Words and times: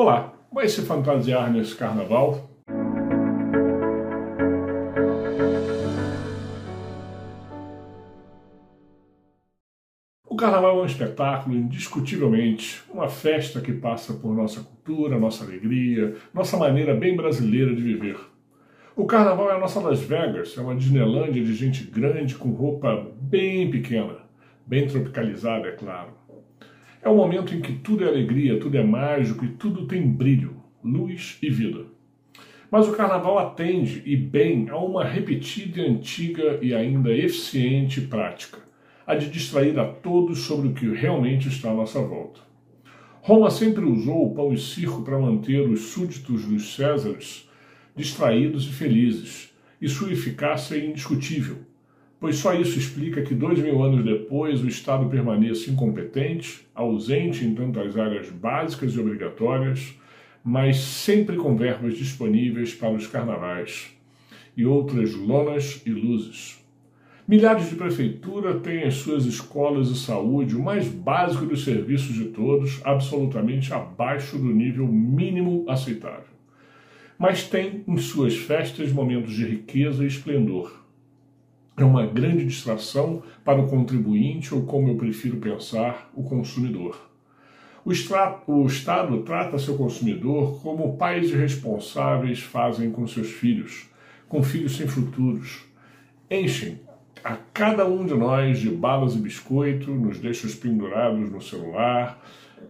Olá, 0.00 0.32
vai 0.52 0.68
se 0.68 0.82
fantasiar 0.82 1.52
nesse 1.52 1.74
carnaval? 1.74 2.48
O 10.24 10.36
carnaval 10.36 10.78
é 10.78 10.82
um 10.82 10.86
espetáculo, 10.86 11.56
indiscutivelmente, 11.56 12.80
uma 12.88 13.08
festa 13.08 13.60
que 13.60 13.72
passa 13.72 14.14
por 14.14 14.32
nossa 14.36 14.60
cultura, 14.60 15.18
nossa 15.18 15.42
alegria, 15.42 16.14
nossa 16.32 16.56
maneira 16.56 16.94
bem 16.94 17.16
brasileira 17.16 17.74
de 17.74 17.82
viver. 17.82 18.20
O 18.94 19.04
carnaval 19.04 19.50
é 19.50 19.56
a 19.56 19.58
nossa 19.58 19.80
Las 19.80 19.98
Vegas, 19.98 20.56
é 20.56 20.60
uma 20.60 20.76
Disneylândia 20.76 21.42
de 21.42 21.54
gente 21.54 21.82
grande 21.82 22.36
com 22.36 22.50
roupa 22.50 23.04
bem 23.20 23.68
pequena, 23.68 24.18
bem 24.64 24.86
tropicalizada, 24.86 25.66
é 25.66 25.72
claro. 25.72 26.27
É 27.02 27.08
o 27.08 27.14
momento 27.14 27.54
em 27.54 27.60
que 27.60 27.72
tudo 27.74 28.04
é 28.04 28.08
alegria, 28.08 28.58
tudo 28.58 28.76
é 28.76 28.82
mágico 28.82 29.44
e 29.44 29.48
tudo 29.48 29.86
tem 29.86 30.06
brilho, 30.06 30.56
luz 30.82 31.38
e 31.42 31.48
vida. 31.48 31.86
Mas 32.70 32.86
o 32.86 32.92
carnaval 32.92 33.38
atende, 33.38 34.02
e 34.04 34.16
bem, 34.16 34.68
a 34.68 34.76
uma 34.76 35.04
repetida, 35.04 35.80
antiga 35.82 36.58
e 36.60 36.74
ainda 36.74 37.10
eficiente 37.10 38.00
prática, 38.02 38.58
a 39.06 39.14
de 39.14 39.30
distrair 39.30 39.78
a 39.78 39.86
todos 39.86 40.40
sobre 40.40 40.68
o 40.68 40.74
que 40.74 40.86
realmente 40.88 41.48
está 41.48 41.70
à 41.70 41.74
nossa 41.74 42.00
volta. 42.00 42.40
Roma 43.22 43.50
sempre 43.50 43.84
usou 43.84 44.26
o 44.26 44.34
pão 44.34 44.52
e 44.52 44.58
circo 44.58 45.02
para 45.02 45.18
manter 45.18 45.60
os 45.68 45.80
súditos 45.80 46.44
dos 46.44 46.74
Césares 46.74 47.48
distraídos 47.98 48.64
e 48.68 48.72
felizes, 48.72 49.52
e 49.80 49.88
sua 49.88 50.12
eficácia 50.12 50.76
é 50.76 50.86
indiscutível, 50.86 51.56
pois 52.20 52.36
só 52.36 52.54
isso 52.54 52.78
explica 52.78 53.22
que 53.22 53.34
dois 53.34 53.58
mil 53.58 53.82
anos 53.82 54.04
depois 54.04 54.62
o 54.62 54.68
Estado 54.68 55.08
permaneça 55.08 55.70
incompetente, 55.70 56.66
ausente 56.74 57.44
em 57.44 57.54
tantas 57.54 57.96
áreas 57.96 58.28
básicas 58.28 58.94
e 58.94 59.00
obrigatórias, 59.00 59.94
mas 60.42 60.78
sempre 60.78 61.36
com 61.36 61.56
verbas 61.56 61.96
disponíveis 61.96 62.74
para 62.74 62.92
os 62.92 63.06
carnavais 63.06 63.96
e 64.56 64.66
outras 64.66 65.14
lonas 65.14 65.82
e 65.86 65.90
luzes. 65.90 66.58
Milhares 67.26 67.68
de 67.68 67.76
prefeituras 67.76 68.62
têm 68.62 68.84
as 68.84 68.94
suas 68.94 69.26
escolas 69.26 69.88
de 69.88 69.98
saúde, 69.98 70.56
o 70.56 70.62
mais 70.62 70.88
básico 70.88 71.44
dos 71.44 71.62
serviços 71.62 72.14
de 72.14 72.24
todos, 72.26 72.80
absolutamente 72.84 73.72
abaixo 73.72 74.38
do 74.38 74.48
nível 74.48 74.88
mínimo 74.88 75.66
aceitável. 75.68 76.24
Mas 77.18 77.44
tem 77.44 77.84
em 77.86 77.96
suas 77.98 78.34
festas 78.34 78.90
momentos 78.90 79.34
de 79.34 79.44
riqueza 79.44 80.04
e 80.04 80.06
esplendor 80.06 80.87
é 81.78 81.84
uma 81.84 82.04
grande 82.04 82.44
distração 82.44 83.22
para 83.44 83.60
o 83.60 83.68
contribuinte, 83.68 84.52
ou 84.52 84.62
como 84.62 84.88
eu 84.88 84.96
prefiro 84.96 85.36
pensar, 85.36 86.10
o 86.12 86.24
consumidor. 86.24 87.08
O, 87.84 87.92
o 88.52 88.66
Estado 88.66 89.22
trata 89.22 89.58
seu 89.58 89.76
consumidor 89.76 90.60
como 90.60 90.96
pais 90.96 91.30
irresponsáveis 91.30 92.40
fazem 92.40 92.90
com 92.90 93.06
seus 93.06 93.30
filhos, 93.30 93.88
com 94.28 94.42
filhos 94.42 94.76
sem 94.76 94.88
futuros. 94.88 95.64
Enchem 96.28 96.80
a 97.22 97.36
cada 97.54 97.86
um 97.86 98.04
de 98.04 98.14
nós 98.14 98.58
de 98.58 98.70
balas 98.70 99.14
e 99.14 99.18
biscoito, 99.18 99.90
nos 99.90 100.18
deixam 100.18 100.50
pendurados 100.60 101.30
no 101.30 101.40
celular, 101.40 102.20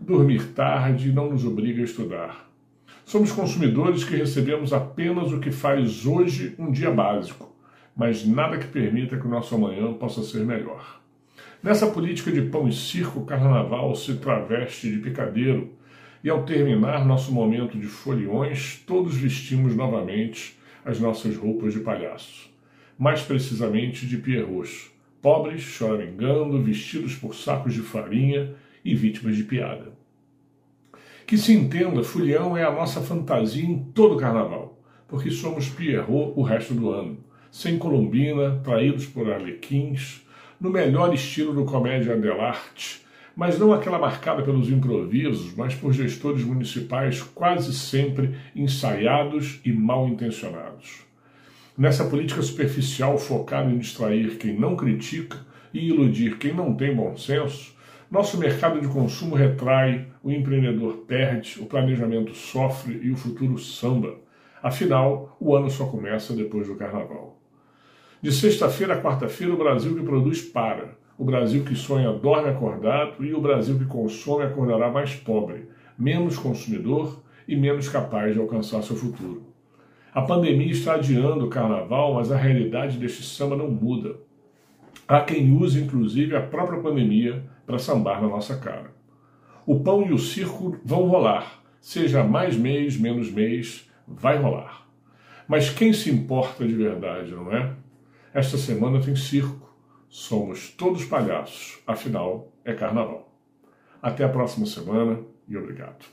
dormir 0.00 0.52
tarde 0.52 1.08
e 1.08 1.12
não 1.12 1.30
nos 1.30 1.44
obriga 1.44 1.80
a 1.80 1.84
estudar. 1.84 2.48
Somos 3.06 3.32
consumidores 3.32 4.04
que 4.04 4.16
recebemos 4.16 4.72
apenas 4.72 5.32
o 5.32 5.40
que 5.40 5.50
faz 5.50 6.04
hoje 6.04 6.54
um 6.58 6.70
dia 6.70 6.90
básico 6.90 7.57
mas 7.98 8.24
nada 8.24 8.58
que 8.58 8.68
permita 8.68 9.16
que 9.16 9.26
o 9.26 9.28
nosso 9.28 9.56
amanhã 9.56 9.92
possa 9.92 10.22
ser 10.22 10.46
melhor. 10.46 11.00
Nessa 11.60 11.88
política 11.88 12.30
de 12.30 12.42
pão 12.42 12.68
e 12.68 12.72
circo, 12.72 13.18
o 13.18 13.26
carnaval 13.26 13.92
se 13.96 14.14
traveste 14.18 14.88
de 14.88 14.98
picadeiro, 14.98 15.72
e 16.22 16.30
ao 16.30 16.44
terminar 16.44 17.04
nosso 17.04 17.32
momento 17.32 17.76
de 17.76 17.86
foliões, 17.86 18.82
todos 18.86 19.16
vestimos 19.16 19.74
novamente 19.74 20.56
as 20.84 21.00
nossas 21.00 21.36
roupas 21.36 21.74
de 21.74 21.80
palhaço, 21.80 22.48
mais 22.96 23.22
precisamente 23.22 24.06
de 24.06 24.16
pierrots, 24.16 24.92
pobres, 25.20 25.62
choramingando, 25.62 26.62
vestidos 26.62 27.16
por 27.16 27.34
sacos 27.34 27.74
de 27.74 27.82
farinha 27.82 28.54
e 28.84 28.94
vítimas 28.94 29.36
de 29.36 29.42
piada. 29.42 29.92
Que 31.26 31.36
se 31.36 31.52
entenda, 31.52 32.04
folião 32.04 32.56
é 32.56 32.62
a 32.62 32.70
nossa 32.70 33.00
fantasia 33.00 33.64
em 33.64 33.78
todo 33.92 34.14
o 34.14 34.18
carnaval, 34.18 34.80
porque 35.08 35.32
somos 35.32 35.68
pierrot 35.68 36.32
o 36.36 36.42
resto 36.42 36.74
do 36.74 36.90
ano 36.90 37.27
sem 37.50 37.78
colombina, 37.78 38.60
traídos 38.62 39.06
por 39.06 39.30
arlequins, 39.30 40.22
no 40.60 40.70
melhor 40.70 41.14
estilo 41.14 41.54
do 41.54 41.64
comédia 41.64 42.16
dell'arte, 42.16 43.02
mas 43.36 43.58
não 43.58 43.72
aquela 43.72 43.98
marcada 43.98 44.42
pelos 44.42 44.68
improvisos, 44.68 45.54
mas 45.54 45.74
por 45.74 45.92
gestores 45.92 46.42
municipais 46.42 47.22
quase 47.22 47.72
sempre 47.72 48.34
ensaiados 48.54 49.60
e 49.64 49.72
mal 49.72 50.08
intencionados. 50.08 51.06
Nessa 51.76 52.04
política 52.04 52.42
superficial 52.42 53.16
focada 53.16 53.70
em 53.70 53.78
distrair 53.78 54.36
quem 54.38 54.58
não 54.58 54.74
critica 54.74 55.38
e 55.72 55.88
iludir 55.88 56.36
quem 56.38 56.52
não 56.52 56.74
tem 56.74 56.92
bom 56.92 57.16
senso, 57.16 57.76
nosso 58.10 58.38
mercado 58.38 58.80
de 58.80 58.88
consumo 58.88 59.36
retrai, 59.36 60.08
o 60.20 60.32
empreendedor 60.32 61.04
perde, 61.06 61.60
o 61.60 61.66
planejamento 61.66 62.34
sofre 62.34 62.98
e 63.02 63.12
o 63.12 63.16
futuro 63.16 63.56
samba. 63.58 64.16
Afinal, 64.60 65.36
o 65.38 65.54
ano 65.54 65.70
só 65.70 65.86
começa 65.86 66.34
depois 66.34 66.66
do 66.66 66.74
carnaval. 66.74 67.37
De 68.20 68.32
sexta-feira 68.32 68.94
a 68.94 69.00
quarta-feira, 69.00 69.54
o 69.54 69.56
Brasil 69.56 69.94
que 69.94 70.02
produz 70.02 70.42
para. 70.42 70.98
O 71.16 71.24
Brasil 71.24 71.62
que 71.64 71.76
sonha 71.76 72.12
dorme 72.12 72.48
acordado 72.48 73.24
e 73.24 73.32
o 73.32 73.40
Brasil 73.40 73.78
que 73.78 73.84
consome 73.84 74.42
acordará 74.42 74.90
mais 74.90 75.14
pobre, 75.14 75.68
menos 75.96 76.36
consumidor 76.36 77.22
e 77.46 77.54
menos 77.54 77.88
capaz 77.88 78.34
de 78.34 78.40
alcançar 78.40 78.82
seu 78.82 78.96
futuro. 78.96 79.46
A 80.12 80.22
pandemia 80.22 80.72
está 80.72 80.94
adiando 80.94 81.46
o 81.46 81.48
carnaval, 81.48 82.14
mas 82.14 82.32
a 82.32 82.36
realidade 82.36 82.98
deste 82.98 83.22
samba 83.22 83.56
não 83.56 83.70
muda. 83.70 84.16
Há 85.06 85.20
quem 85.20 85.56
use, 85.56 85.80
inclusive, 85.80 86.34
a 86.34 86.42
própria 86.42 86.80
pandemia 86.80 87.44
para 87.64 87.78
sambar 87.78 88.20
na 88.20 88.26
nossa 88.26 88.56
cara. 88.56 88.90
O 89.64 89.78
pão 89.78 90.04
e 90.04 90.12
o 90.12 90.18
circo 90.18 90.76
vão 90.84 91.06
rolar, 91.06 91.62
seja 91.80 92.24
mais 92.24 92.56
mês, 92.56 92.96
menos 92.96 93.30
mês, 93.30 93.88
vai 94.08 94.38
rolar. 94.38 94.88
Mas 95.46 95.70
quem 95.70 95.92
se 95.92 96.10
importa 96.10 96.66
de 96.66 96.74
verdade, 96.74 97.30
não 97.30 97.52
é? 97.52 97.74
Esta 98.38 98.56
semana 98.56 99.00
tem 99.00 99.16
circo. 99.16 99.68
Somos 100.08 100.70
todos 100.70 101.04
palhaços, 101.04 101.82
afinal 101.84 102.52
é 102.64 102.72
carnaval. 102.72 103.36
Até 104.00 104.22
a 104.22 104.28
próxima 104.28 104.64
semana 104.64 105.20
e 105.48 105.56
obrigado. 105.56 106.04